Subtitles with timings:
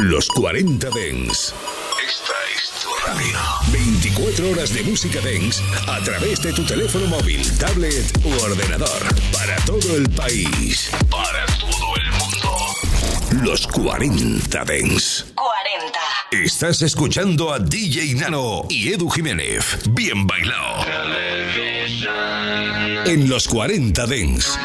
[0.00, 1.54] Los 40 Dens.
[2.02, 3.38] Esta es tu radio.
[3.70, 9.02] 24 horas de música Dens a través de tu teléfono móvil, tablet u ordenador.
[9.30, 10.90] Para todo el país.
[11.10, 13.44] Para todo el mundo.
[13.44, 15.26] Los 40 Dens.
[15.34, 16.44] 40.
[16.44, 19.80] Estás escuchando a DJ Nano y Edu Jiménez.
[19.90, 20.86] Bien bailado.
[23.04, 24.58] En los 40 Dens.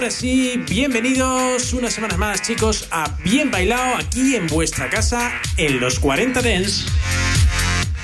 [0.00, 5.78] Ahora sí, bienvenidos una semana más, chicos, a Bien Bailado aquí en vuestra casa en
[5.78, 6.86] los 40 Dents.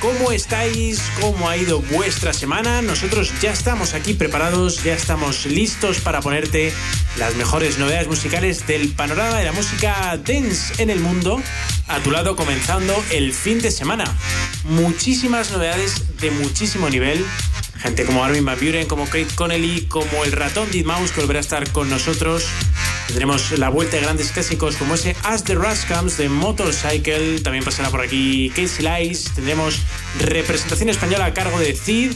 [0.02, 1.01] ¿Cómo estáis?
[1.23, 2.82] ¿Cómo ha ido vuestra semana?
[2.82, 6.70] Nosotros ya estamos aquí preparados, ya estamos listos para ponerte
[7.16, 11.42] las mejores novedades musicales del panorama de la música dance en el mundo.
[11.88, 14.04] A tu lado comenzando el fin de semana.
[14.65, 17.24] Muchísimas novedades de muchísimo nivel
[17.79, 21.43] Gente como Armin Van Buren, como Kate Connelly, como el ratón Mouse que volverá a
[21.43, 22.45] estar con nosotros.
[23.07, 27.40] Tendremos la vuelta de grandes clásicos como ese As the Rush Comes de Motorcycle.
[27.40, 29.30] También pasará por aquí Casey Lice.
[29.35, 29.80] Tendremos
[30.18, 32.13] representación española a cargo de Cid.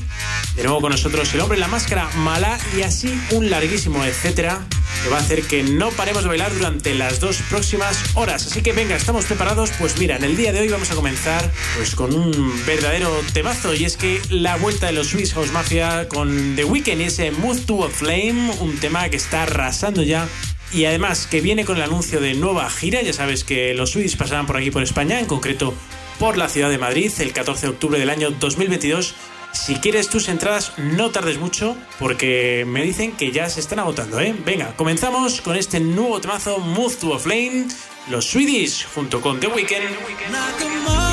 [0.56, 4.66] De nuevo con nosotros el hombre en la máscara mala y así un larguísimo etcétera
[5.02, 8.46] que va a hacer que no paremos de bailar durante las dos próximas horas.
[8.46, 9.70] Así que venga, estamos preparados.
[9.78, 13.74] Pues mira, en el día de hoy vamos a comenzar pues con un verdadero temazo
[13.74, 17.30] y es que la vuelta de los Swiss House Mafia con The Weeknd y ese
[17.30, 20.28] Move to a Flame, un tema que está arrasando ya
[20.72, 23.02] y además que viene con el anuncio de nueva gira.
[23.02, 25.74] Ya sabes que los Swiss pasarán por aquí por España, en concreto
[26.18, 29.14] por la ciudad de Madrid, el 14 de octubre del año 2022
[29.52, 34.20] si quieres tus entradas, no tardes mucho porque me dicen que ya se están agotando,
[34.20, 34.34] ¿eh?
[34.44, 37.66] Venga, comenzamos con este nuevo temazo Move to a Flame,
[38.08, 41.09] los Swedish junto con The Weeknd.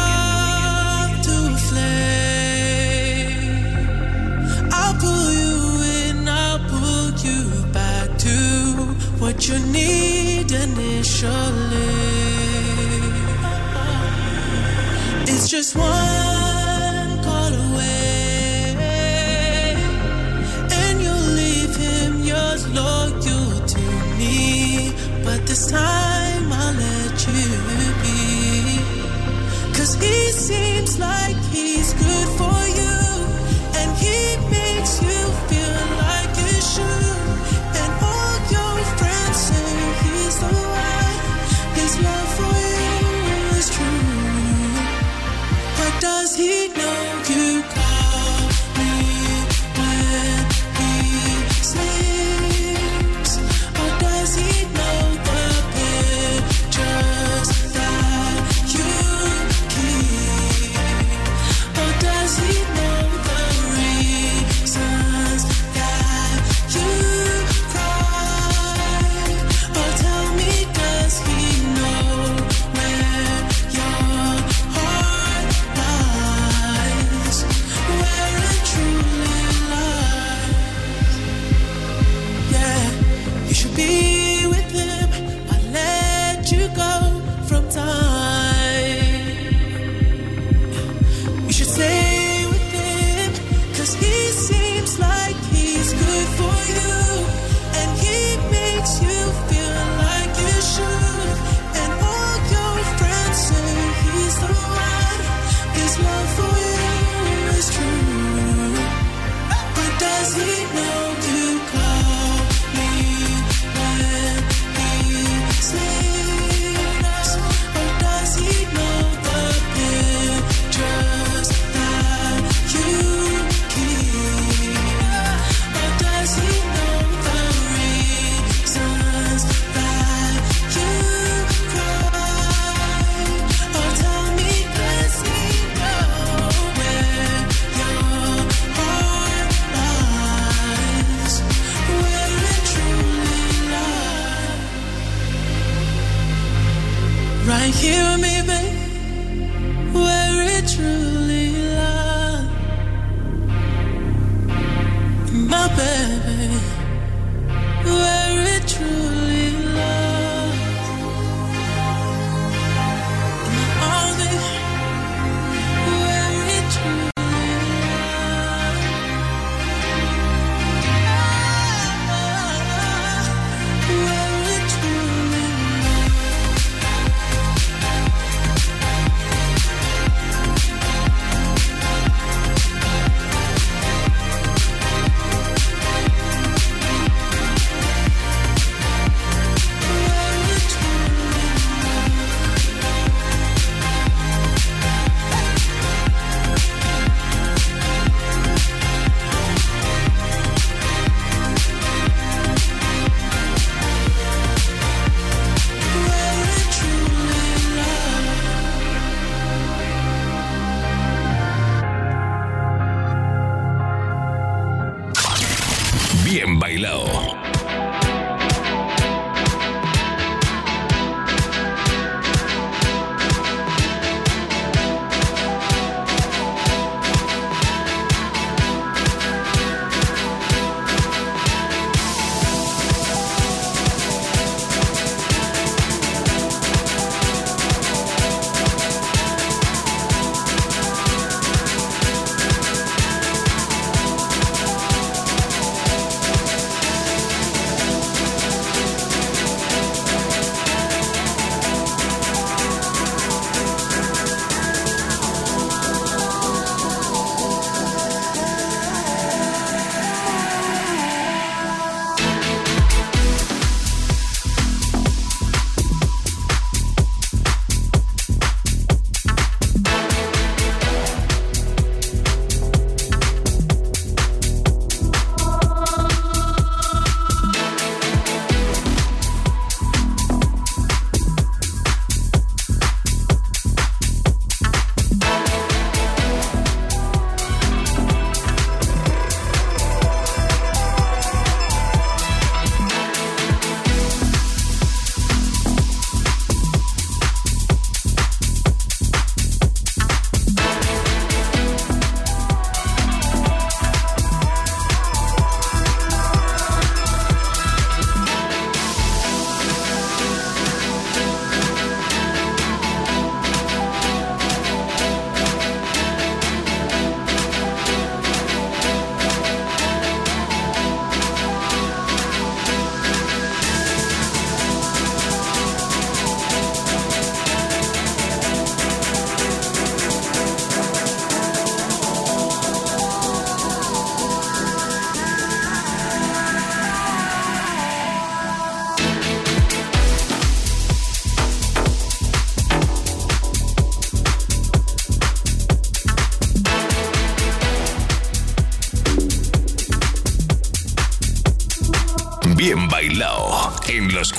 [9.37, 11.31] What you need initially.
[15.27, 17.97] It's just one call away.
[22.57, 23.81] was loyal to
[24.17, 24.91] me,
[25.23, 27.47] but this time I'll let you
[28.03, 28.79] be.
[29.77, 32.66] Cause he seems like he's good for you,
[93.87, 94.16] was here.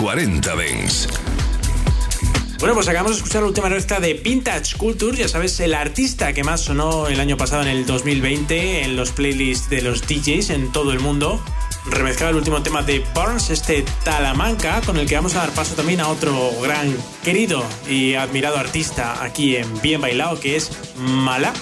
[0.08, 1.06] 40 Dents.
[2.60, 6.32] Bueno, pues acabamos de escuchar la última recta de Vintage Culture, ya sabes, el artista
[6.32, 10.48] que más sonó el año pasado en el 2020 en los playlists de los DJs
[10.48, 11.44] en todo el mundo.
[11.90, 15.74] Remezclaba el último tema de Burns, este Talamanca, con el que vamos a dar paso
[15.74, 21.52] también a otro gran querido y admirado artista aquí en Bien Bailado, que es Mala.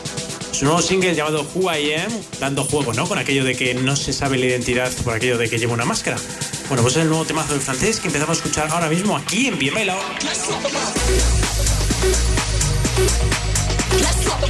[0.53, 3.09] Su nuevo single llamado Who I Am, dando juego, ¿no?
[3.09, 5.85] Con aquello de que no se sabe la identidad por aquello de que lleva una
[5.85, 6.17] máscara.
[6.69, 9.47] Bueno, pues es el nuevo temazo del francés que empezamos a escuchar ahora mismo aquí
[9.47, 10.01] en Bien Bailado.
[10.23, 10.49] Let's
[14.25, 14.41] talk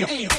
[0.00, 0.33] damn.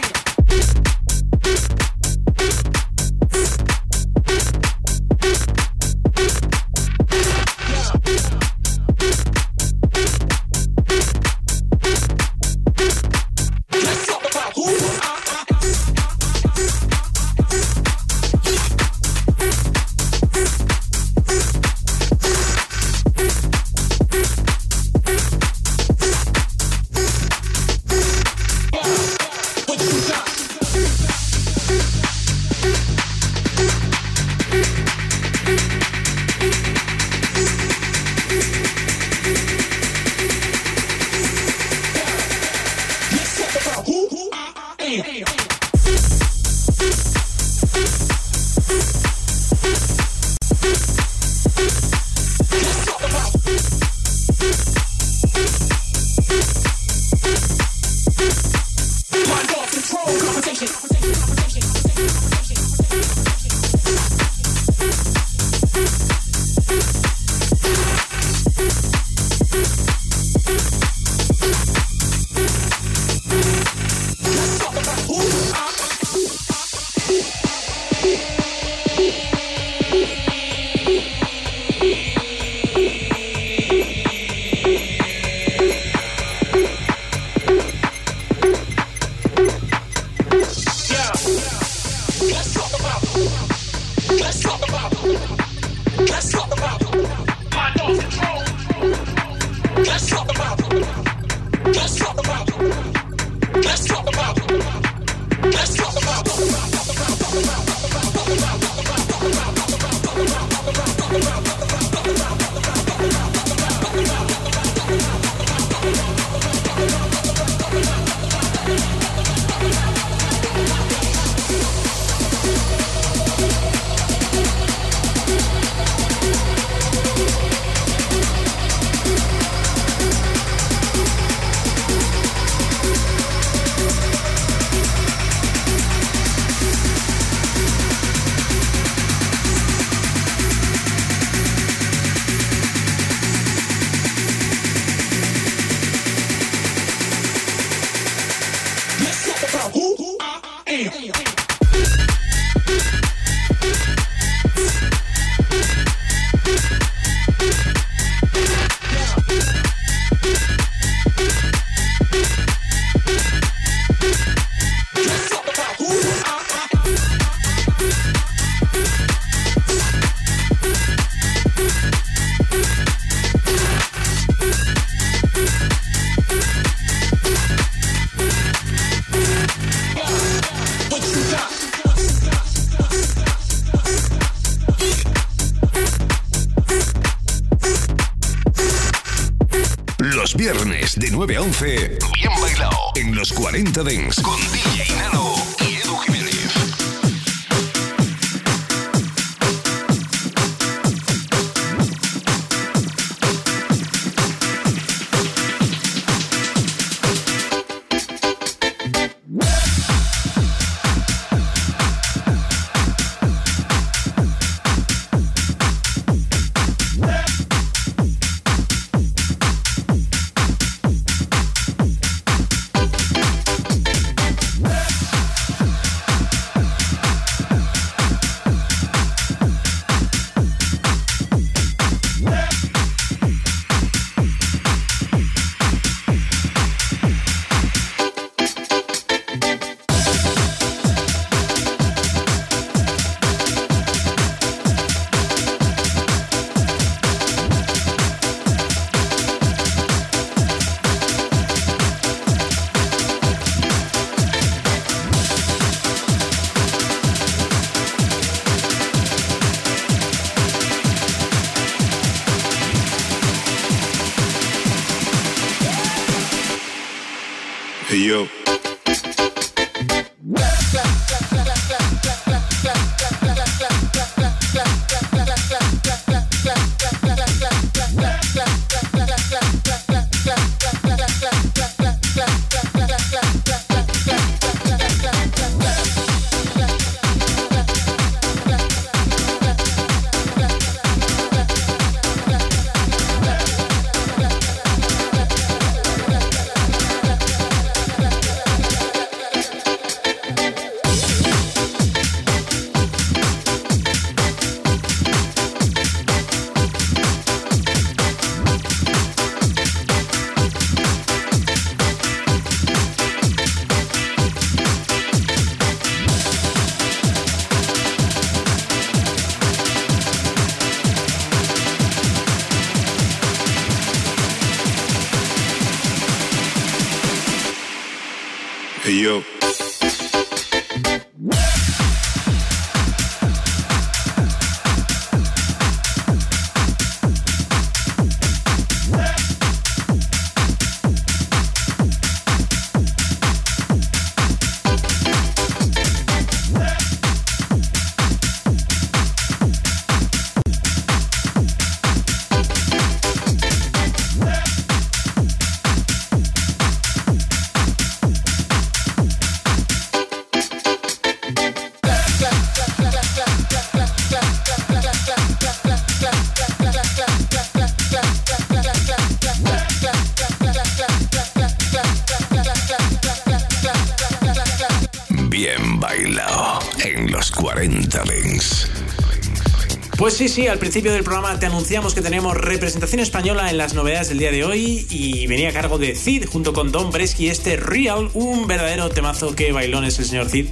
[380.16, 384.08] Sí, sí, al principio del programa te anunciamos que tenemos representación española en las novedades
[384.08, 387.58] del día de hoy y venía a cargo de Cid junto con Don Bresky este
[387.58, 390.48] Real, un verdadero temazo que bailón es el señor Cid.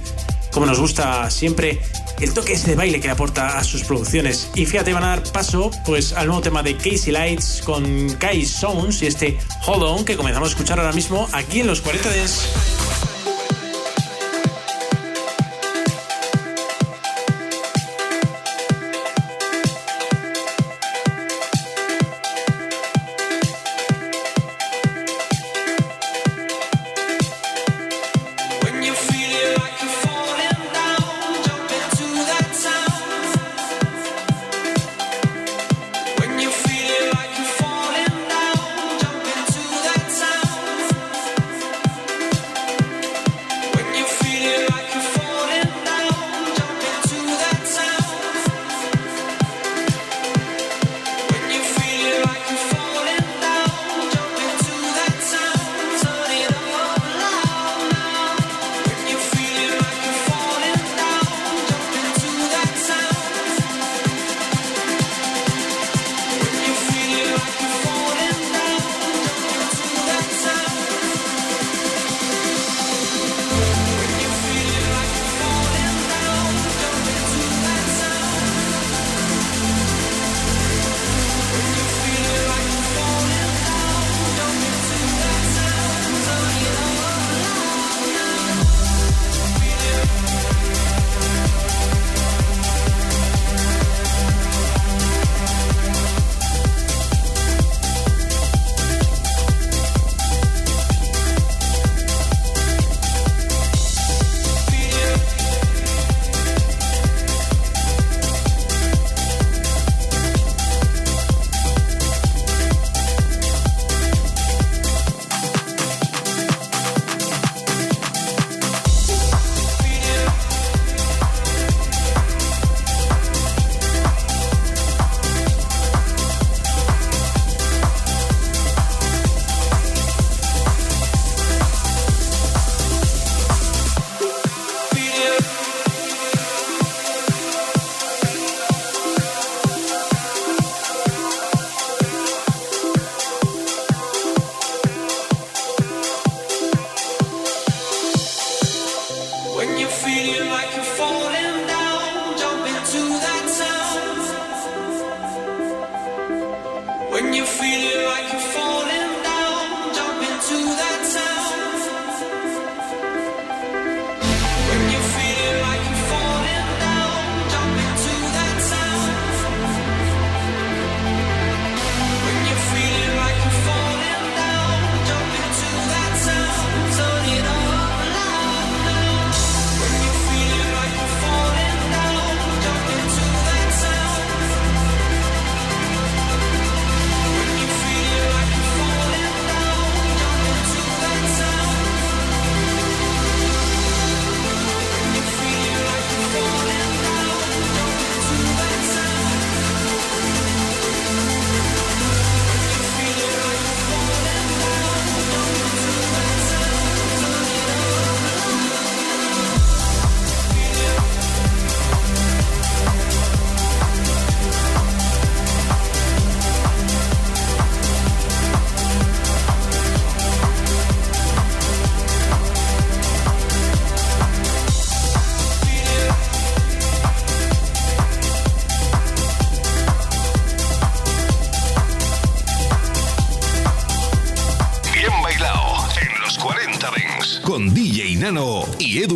[0.52, 1.80] Como nos gusta siempre
[2.20, 4.50] el toque ese de baile que aporta a sus producciones.
[4.54, 8.44] Y fíjate, van a dar paso pues al nuevo tema de Casey Lights con Kai
[8.44, 12.10] Sounds y este Hold On que comenzamos a escuchar ahora mismo aquí en los 40
[12.10, 12.83] Dents.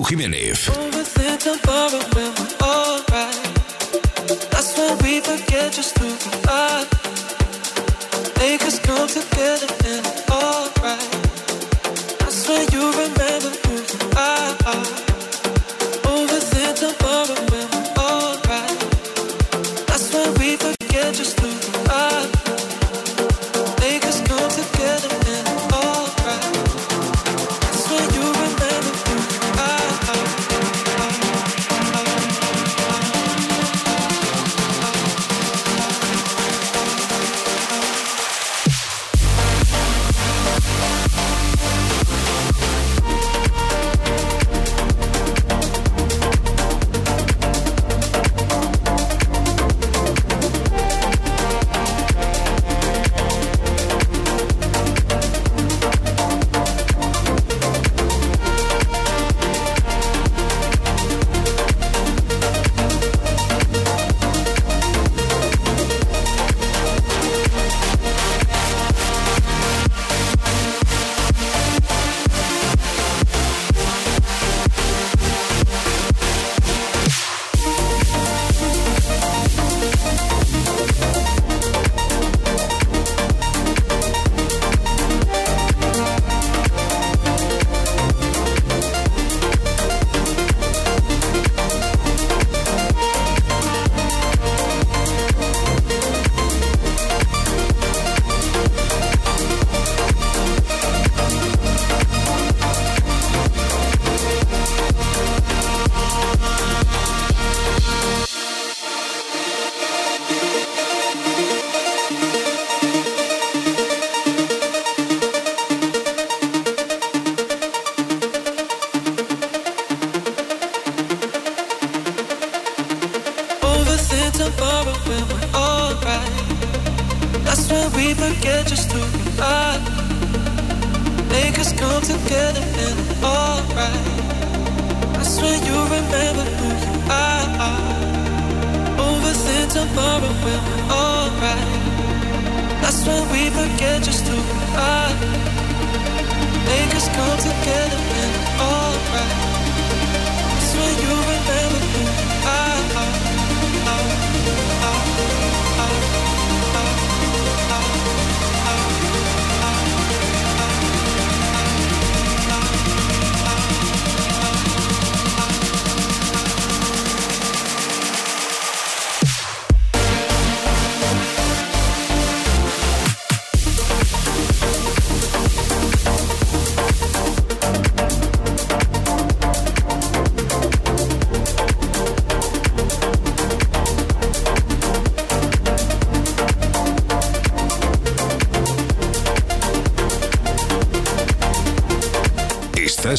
[0.09, 0.48] Jiménez.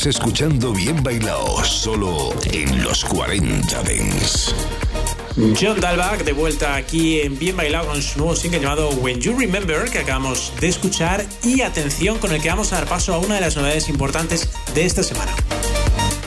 [0.05, 4.55] Escuchando Bien Bailao solo en los 40 Dents.
[5.59, 9.37] John Dalbach de vuelta aquí en Bien Bailado con su nuevo single llamado When You
[9.37, 13.17] Remember que acabamos de escuchar y atención con el que vamos a dar paso a
[13.17, 15.33] una de las novedades importantes de esta semana.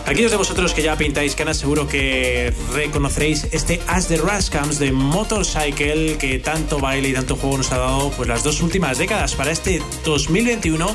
[0.07, 4.79] Aquellos de vosotros que ya pintáis canas seguro que reconoceréis este As the Rush Comes
[4.81, 8.99] de Motorcycle que tanto baile y tanto juego nos ha dado pues las dos últimas
[8.99, 10.95] décadas para este 2021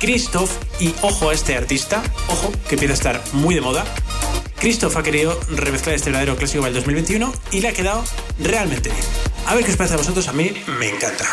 [0.00, 3.84] Christoph y ojo a este artista, ojo que empieza a estar muy de moda
[4.58, 8.02] Christoph ha querido remezclar este verdadero clásico del 2021 y le ha quedado
[8.38, 9.02] realmente bien.
[9.46, 11.26] A ver qué os parece a vosotros, a mí me encanta.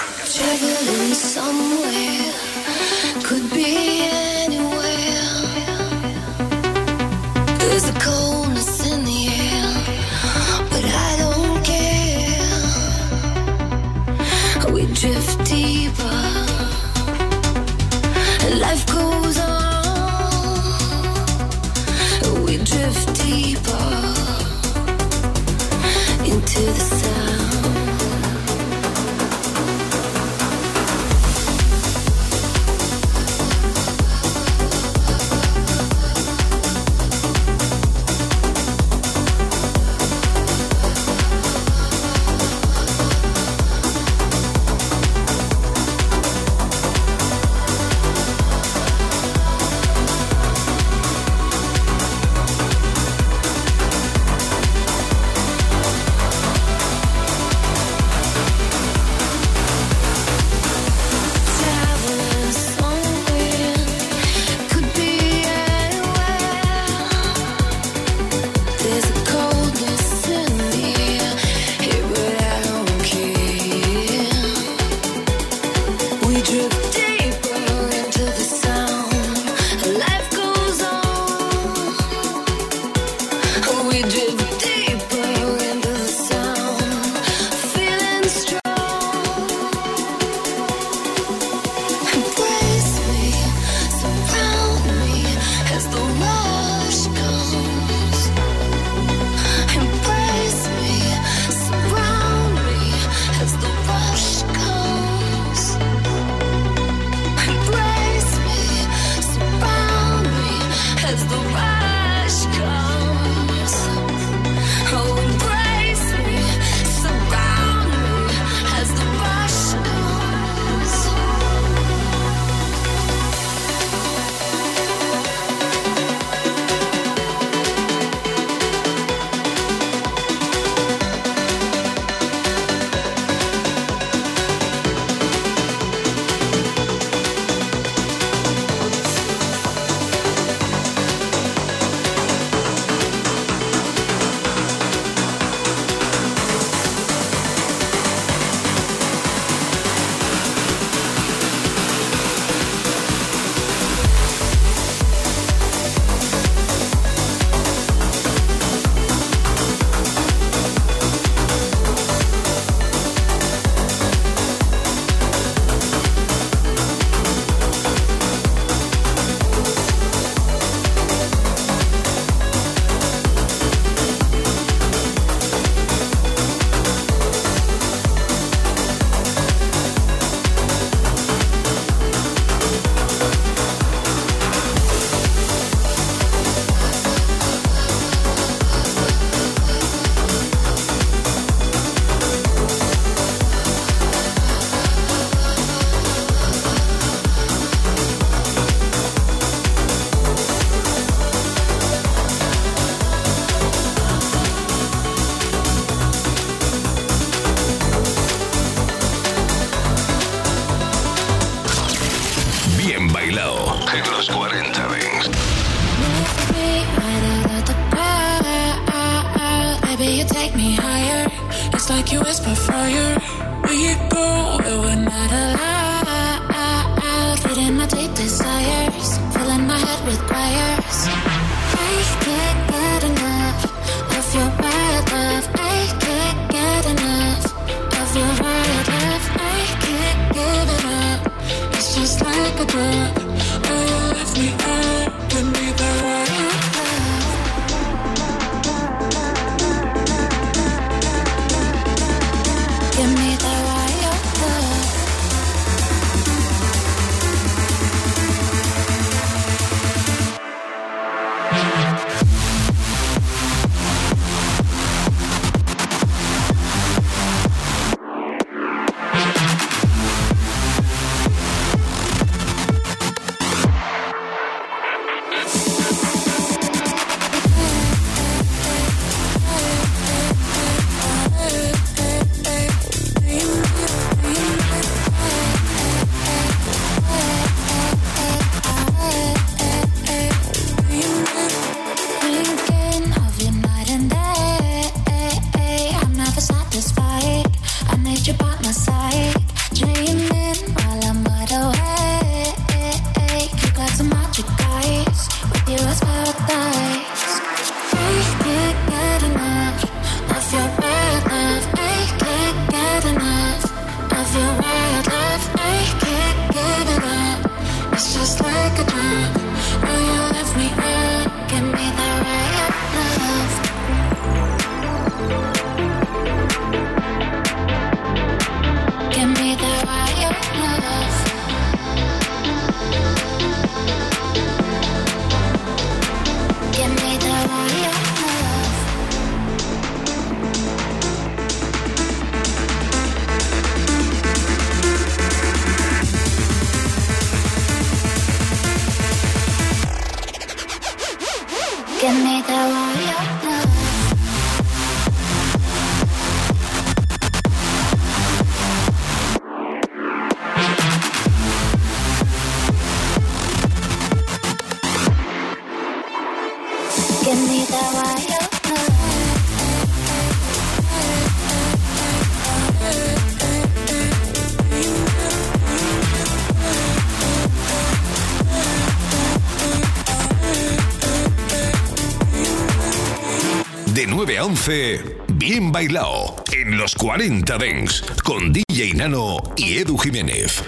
[384.65, 390.63] Bien Bailao en los 40 Dengs con DJ Nano y Edu Jiménez.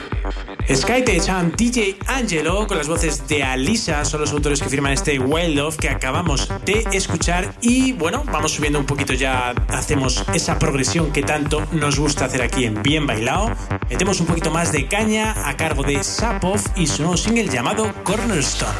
[0.69, 5.17] Skytech and DJ Angelo con las voces de Alisa son los autores que firman este
[5.17, 10.59] Wild Love que acabamos de escuchar y bueno, vamos subiendo un poquito ya, hacemos esa
[10.59, 13.49] progresión que tanto nos gusta hacer aquí en Bien Bailao,
[13.89, 17.93] metemos un poquito más de caña a cargo de Sapov y su nuevo single llamado
[18.03, 18.73] Cornerstone.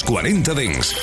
[0.00, 0.94] Los 40 Dents.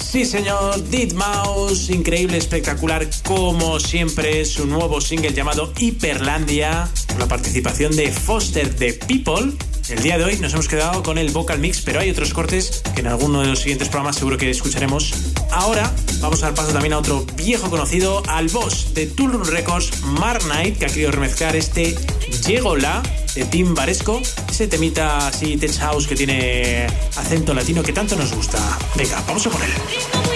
[0.00, 7.26] Sí, señor, Dead Mouse, increíble, espectacular, como siempre, su nuevo single llamado Hiperlandia, con la
[7.26, 9.52] participación de Foster the People.
[9.88, 12.82] El día de hoy nos hemos quedado con el vocal mix, pero hay otros cortes
[12.94, 15.14] que en alguno de los siguientes programas seguro que escucharemos.
[15.50, 20.02] Ahora vamos a dar paso también a otro viejo conocido, al boss de Tool Records,
[20.02, 21.96] Mark Knight, que ha querido remezclar este
[22.46, 23.02] Llegola
[23.34, 24.20] de Tim Varesco,
[24.58, 26.84] ese temita así tech house que tiene
[27.14, 28.58] acento latino que tanto nos gusta.
[28.96, 30.27] Venga, vamos a por él.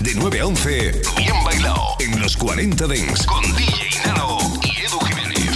[0.00, 4.98] De 9 a 11, bien bailado en los 40 Dents con DJ Nano y Edu
[5.00, 5.50] Jiménez.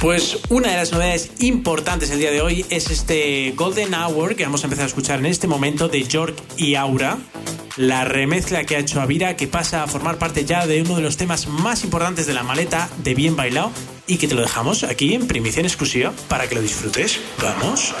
[0.00, 4.44] Pues una de las novedades importantes el día de hoy es este Golden Hour que
[4.44, 7.18] vamos a empezar a escuchar en este momento de York y Aura.
[7.76, 11.02] La remezcla que ha hecho Avira que pasa a formar parte ya de uno de
[11.02, 13.72] los temas más importantes de la maleta de Bien Bailado
[14.06, 17.18] y que te lo dejamos aquí en primicia exclusiva para que lo disfrutes.
[17.42, 17.94] Vamos.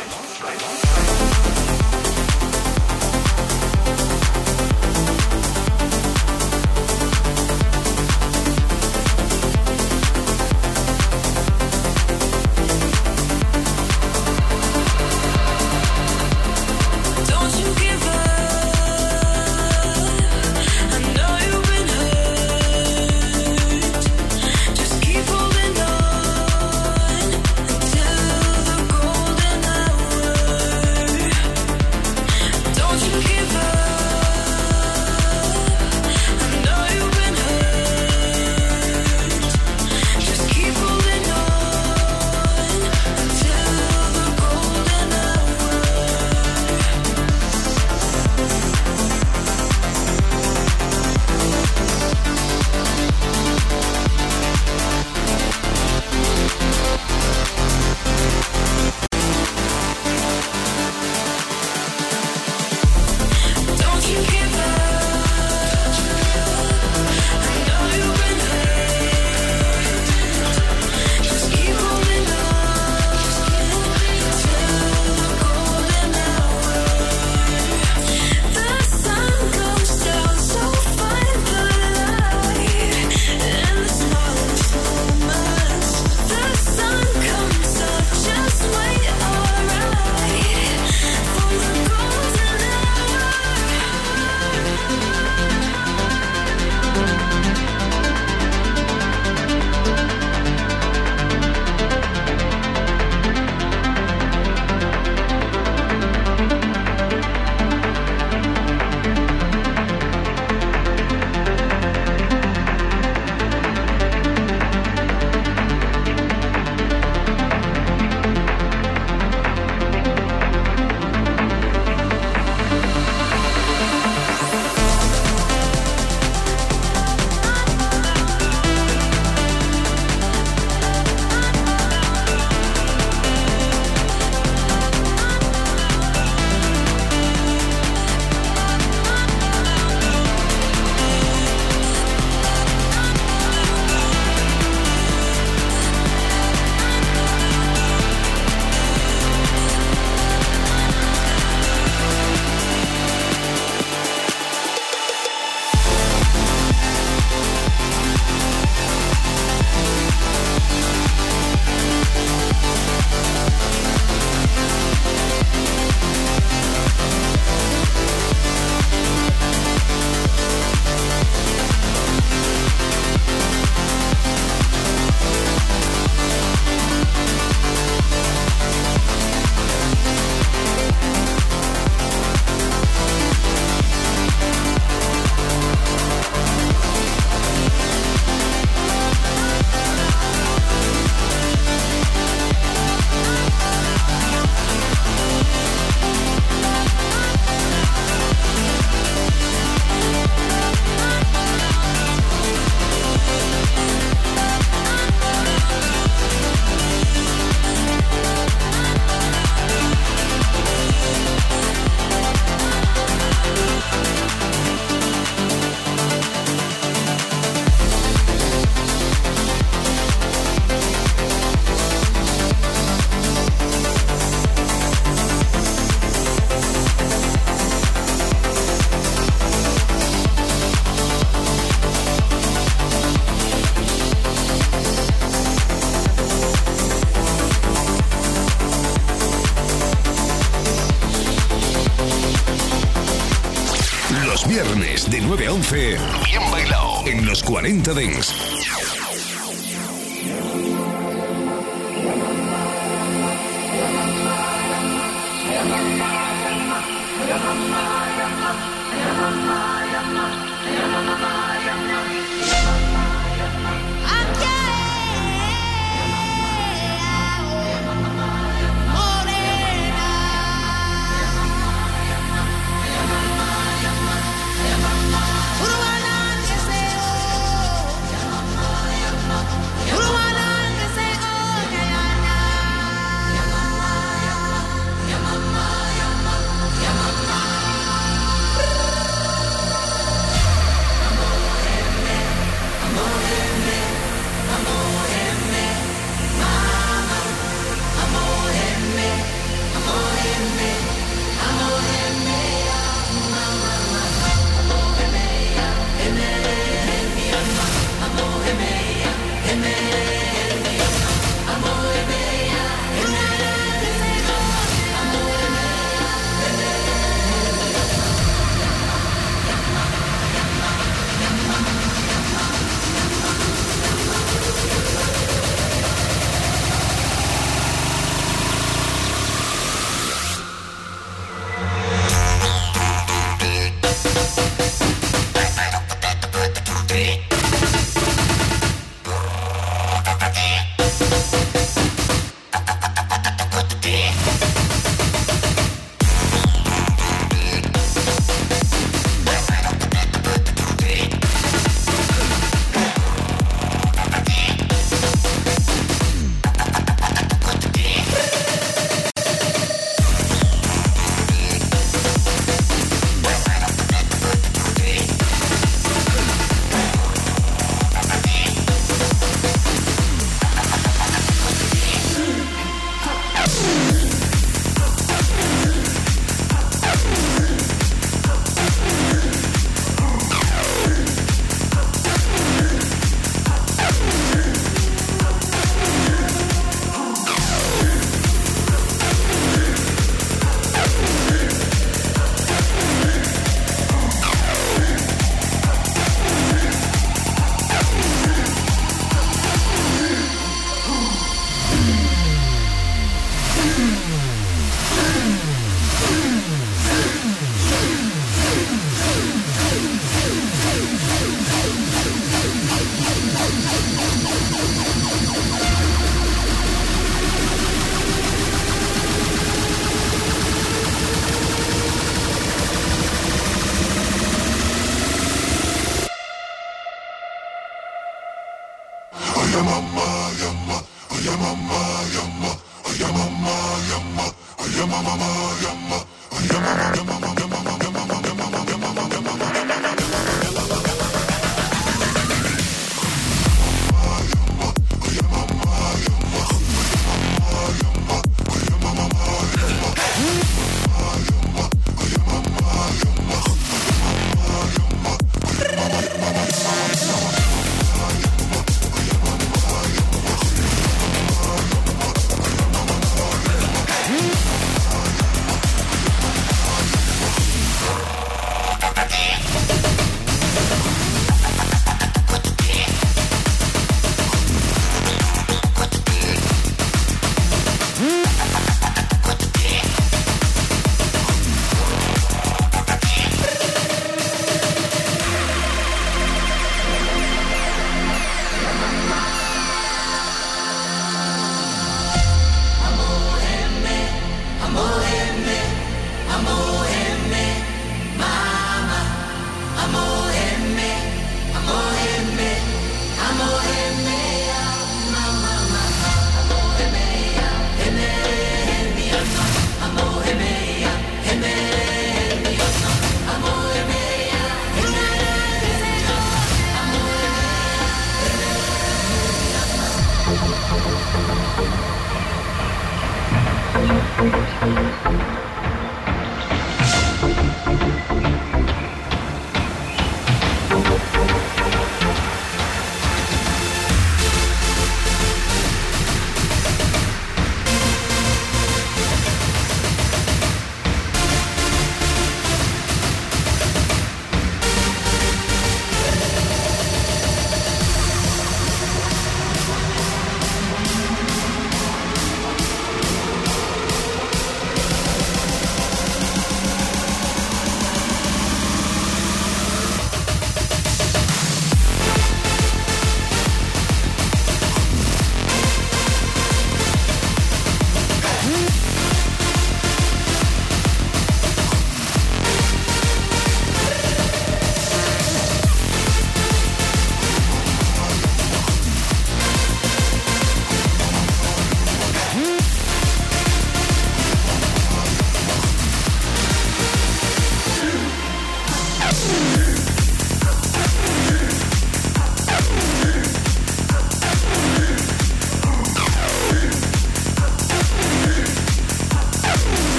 [247.94, 248.37] Dings.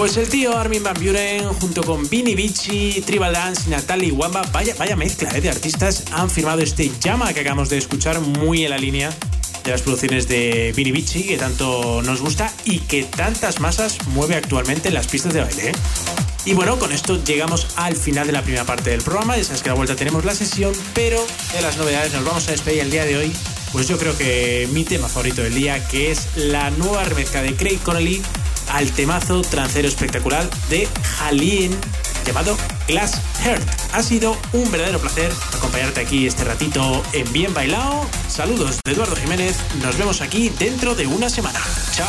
[0.00, 4.74] Pues el tío Armin Van Buren junto con Vinny Vici, Tribal Dance Natalie Wamba, vaya,
[4.78, 8.70] vaya mezcla eh, de artistas, han firmado este llama que acabamos de escuchar muy en
[8.70, 9.10] la línea
[9.62, 14.36] de las producciones de Vinny Vici que tanto nos gusta y que tantas masas mueve
[14.36, 15.68] actualmente en las pistas de baile.
[15.68, 15.72] Eh.
[16.46, 19.36] Y bueno, con esto llegamos al final de la primera parte del programa.
[19.36, 21.22] Ya sabes que a la vuelta tenemos la sesión, pero
[21.52, 23.32] de las novedades nos vamos a despedir el día de hoy.
[23.70, 27.54] Pues yo creo que mi tema favorito del día, que es la nueva remezcla de
[27.54, 28.22] Craig Connolly
[28.72, 31.76] al temazo trancero espectacular de Jalín
[32.26, 32.56] llamado
[32.86, 33.62] Glass Heart.
[33.92, 38.06] Ha sido un verdadero placer acompañarte aquí este ratito en Bien Bailao.
[38.28, 39.56] Saludos de Eduardo Jiménez.
[39.82, 41.60] Nos vemos aquí dentro de una semana.
[41.92, 42.08] Chao.